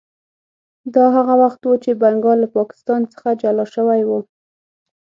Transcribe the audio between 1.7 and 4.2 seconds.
چې بنګال له پاکستان څخه جلا شوی و.